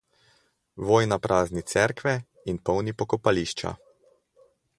[0.91, 2.15] Vojna prazni cerkve
[2.55, 3.77] in polni pokopališča.